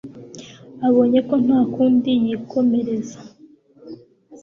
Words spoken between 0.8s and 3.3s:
abonye ko ntakundi yikomereza